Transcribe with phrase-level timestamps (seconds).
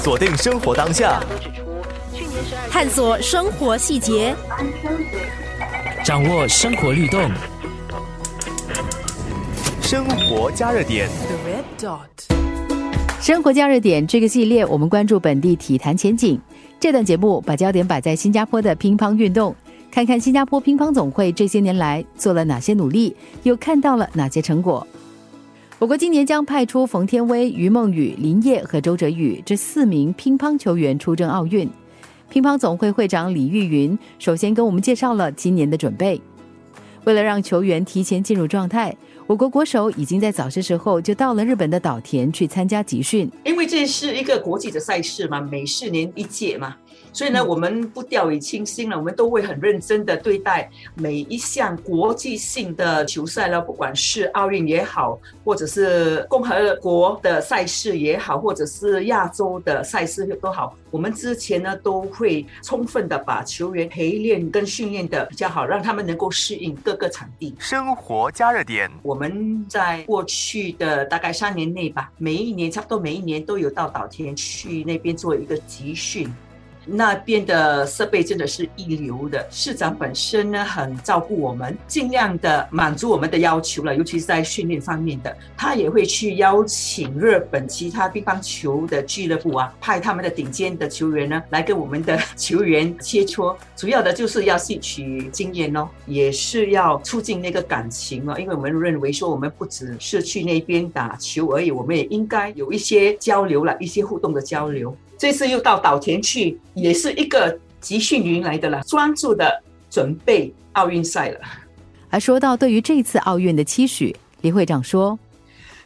[0.00, 1.20] 锁定生活当下，
[2.70, 4.34] 探索生活细节，
[6.04, 7.28] 掌握生活律动。
[9.82, 11.08] 生活加热点。
[13.20, 16.40] 生活加热点这个系列，我们关注本地体坛前景。
[16.78, 19.54] 这段节目把焦点摆在新加坡的乒乓运动，
[19.90, 24.86] 看看新加坡乒乓总会这些年来做了哪些努力，又看到了哪些成果。
[25.80, 31.70] 我国今年将派出冯天薇、于梦雨、林烨和周哲宇这四名乒乓球员出征奥运。
[32.28, 36.20] 乒乓总会会长李玉云首先跟我们介绍了今年的准备。
[37.04, 38.94] 为了让球员提前进入状态，
[39.28, 43.30] 我国国手已经在早些时候就到了日本的岛田去参加集训。
[43.44, 46.74] 因为这是一个国际的赛事嘛，每四年一届嘛。
[47.12, 67.54] 所以呢，我们不掉以轻心了，我们都会很认真的对待每一项国际性的球赛了，不管是奥运也好，或者是共和国的赛事也好，或者是亚洲的赛事都好，我们之前呢都会充分的把球员陪练跟训练的比较好，让他们能够适应各个场地。
[67.58, 76.32] 生活加热点，我们在过去的大概三年内吧，每一年差不多每一年都有到岛田去那边做一个集训。
[76.90, 104.96] 那边的设备真的是一流的，市长本身呢很照顾我们，尽量的满足我们的要求了，尤其是在训练方面的，他也会去邀请日本其他乒乓球的俱乐部啊，派他们的顶尖的球员呢来跟我们的球员切磋，主要的就是要吸取经验哦，也是要促进那个感情哦，因为我们认为说我们不只是去那边打球而已，我们也应该有一些交流了，一些互动的交流。
[105.18, 111.40] 这次又到岛田去，也是一个集训营来的了，专注的准备奥运赛了。
[112.08, 115.18] 而说到对于这次奥运的期许，李会长说。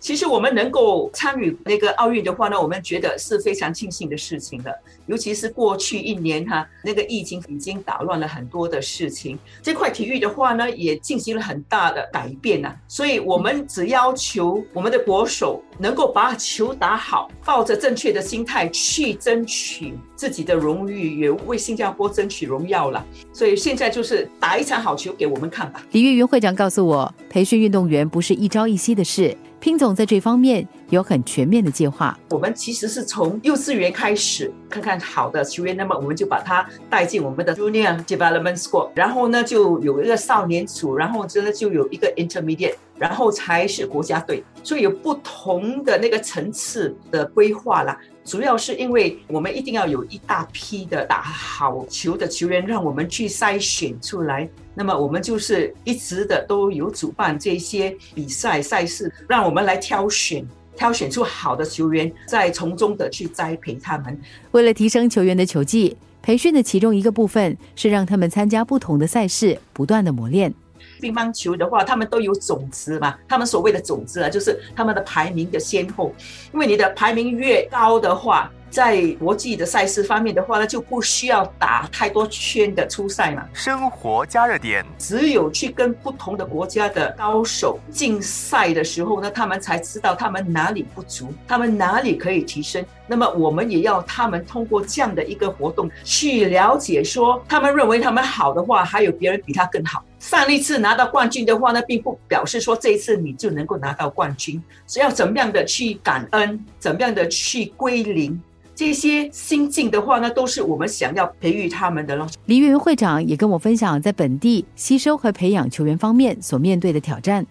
[0.03, 4.77] 其实我们能够参与那个奥运的话呢，我们觉得是非常庆幸的事情的。
[5.07, 9.39] 尤其是过去一年哈，那个疫情已经打乱了很多的事情。
[9.63, 12.75] 这块体育的话呢，也进行了很大的改变呐。
[12.89, 23.07] 所以我们只要求我们的国手能够把球打好，抱着正确的心态去争取自己的荣誉，也为新加坡争取荣耀了。
[23.33, 25.81] 所以现在就是打一场好球给我们看吧。
[25.93, 29.37] 李玉云会长告诉我，培训运动员不是一朝一夕的事。
[29.63, 32.19] 拼总在这方面有很全面的计划。
[32.31, 47.97] 我们其实是从幼稚园开始，看看好的球员，那么我们就把他带进我们的 Junior Development School，然后呢就有一个少年组，然后真的就有一个 Intermediate，然后才是国家队，所以有不同的那个层次的规划啦。
[48.25, 54.49] 主要是因为我们一定要有一大批的打好球的球员，让我们去筛选出来。
[54.75, 60.47] 那么我们就是一直的都有主办这些比赛赛事，让我们来挑选，
[60.77, 64.19] 挑选出好的球员，再从中的去栽培他们。
[64.53, 70.55] 为了提升球员的球技，培训的其中一个部分是让他们参加不同的赛事，不断的磨练。
[71.03, 73.19] 乒乓球的话，他们都有种子嘛。
[73.29, 76.15] 他们所谓的种子啊，就是他们的排名的先后。
[76.55, 83.47] 因为你的排名越高的话，在国际的赛事方面的话呢，就不需要打太多圈的初赛嘛。
[83.53, 92.83] 生活加热点，只有去跟不同的国家的高手竞赛的时候呢，他们才知道他们哪里不足，他们哪里可以提升。
[93.07, 100.03] 那么我们也要他们通过这样的一个活动去了解，说他们认为他们好的话，还有别人比他更好。
[100.19, 108.41] 上一次拿到冠军的话呢，并不表示说这一次你就能够拿到冠军，是要怎么样的去感恩，怎么样的去归零。
[108.75, 112.27] 这些心境的话呢，都是我们想要培育他们的咯。
[112.47, 117.47] 黎云会长也跟我分享，在本地吸收和培养球员方面所面对的挑战。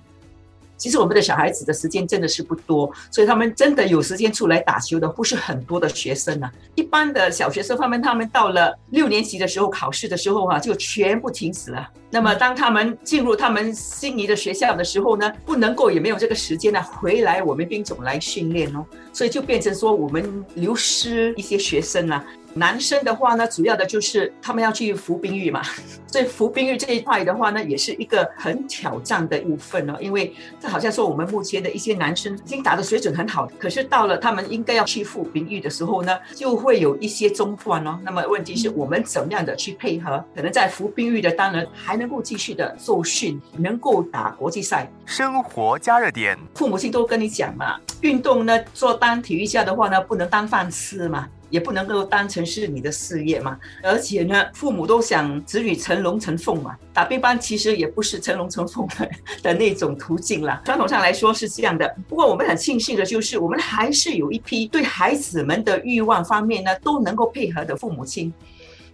[0.82, 6.52] 其实我们的小孩子的时间真的是不多，所以他们真的有时间出来打球的不是很多的学生啊。
[6.74, 11.88] 一般的小学生他们，他们到了六年级的时候考试的时候哈，就全部停止了。
[12.10, 18.84] 那么当他们进入他们心仪的学校的时候呢，不能够也没有这个时间呢回来我们兵种来训练哦，
[19.14, 22.26] 所以就变成说我们流失一些学生了。
[22.54, 25.62] 男生的话呢，主要的就是他们要去服兵役嘛，
[26.08, 29.96] 所以服兵役这一块的话呢，也是一个很挑战的部分哦。
[30.02, 37.98] 因为这好像说我们目前的一些男生已经打的水准很好，可是到了他们应该要去服兵役的时候呢，就会有一些中断哦。
[38.04, 40.24] 那么问题是我们怎么样的去配合？
[40.36, 44.92] 可能在服兵役的当然还能够继续的受训，能够打国际赛。
[45.06, 51.28] 生活加热点，父母亲都跟你讲嘛，运动呢做当体育家的话呢，不能当饭吃嘛。
[51.52, 53.60] 也不能够当成是你的事业嘛。
[53.84, 59.10] 而且呢，父母都想子女成龙成凤嘛，打乒乓其实也不是成龙成凤的
[59.44, 60.60] 的那种途径啦。
[60.66, 68.34] 传统上来说是这样的，不过我们很庆幸的就是，我们还是有一批对孩子们的欲望方面呢都能够配合的父母亲。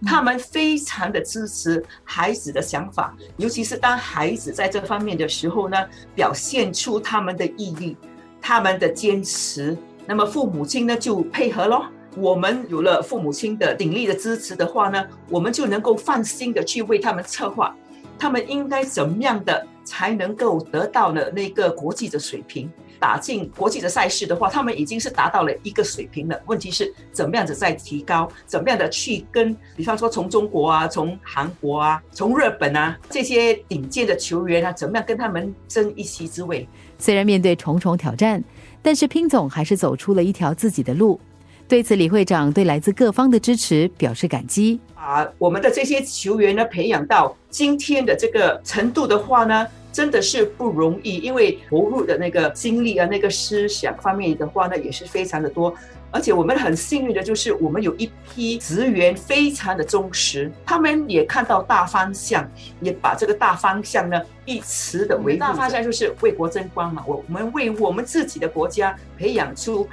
[0.06, 5.76] 他们非常的支持孩子的想法，尤其是当孩子在这方面的时候呢，
[6.14, 7.96] 表现出他们的毅力、
[8.40, 9.76] 他们的坚持，
[10.06, 11.86] 那么父母亲呢就配合咯。
[12.16, 17.74] 我们有了父母亲的鼎力的支持的话呢，我们就能够放心的去为他们策划，
[18.18, 22.70] 他们应该怎么样的才能够得到了那个国际的水平。
[23.00, 26.36] 打进国际的赛事的话，他们已经是达到了一个水平了。
[26.46, 28.28] 问题是怎么样子在提高？
[28.44, 36.68] 怎么样的去跟，比方说从中国啊，从韩国啊，从日本啊这些顶尖的球员啊，怎么样跟他们争一席之位？
[36.98, 38.42] 虽然面对重重挑战，
[38.82, 41.20] 但是拼总还是走出了一条自己的路。
[41.68, 44.80] 对此，李会长对来自各方的支持表示感激。
[44.96, 49.66] 把我们的这些球员呢培养到今天的这个程度的话呢？
[49.90, 55.74] 真的是不容易，因为投入的那个精力啊，那个思想方面的话呢，也是非常的多。
[56.12, 62.48] 而且我们很幸运的就是，我们有一批职员非常的忠实，他们也看到大方向，
[62.80, 67.02] 也把这个大方向呢一直的维大方向就是为国争光嘛。
[67.06, 69.88] 我们为我们自己的国家培养出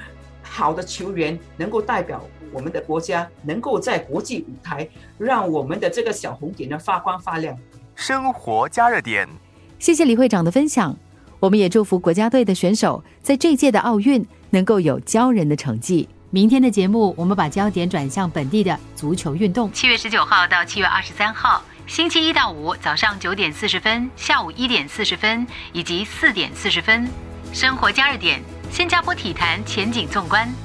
[0.48, 4.88] 好的球员，能够代表我们的国家，能够在国际舞台
[5.18, 7.58] 让我们的这个小红点呢发光发亮。
[7.96, 9.28] 生活加热点。
[9.80, 10.96] 谢谢李会长的分享，
[11.40, 16.08] 我们也祝福国家队的选手在这届的奥运能够有骄人的成绩。
[16.30, 19.72] 明天的节目，我们把焦点转向本地的足球运动。
[19.72, 27.08] 七月十九号到七月二十三号，星期一到五早上九点四十分、下午一点四十分以及四点四十分，
[27.54, 28.42] 生活加热点，
[28.72, 30.65] 新加坡体坛前景纵观。